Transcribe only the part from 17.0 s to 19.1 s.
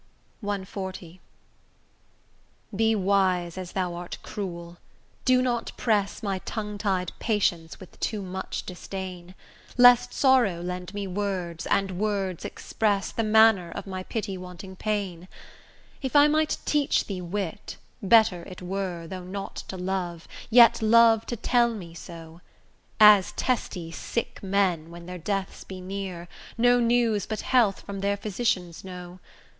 thee wit, better it were,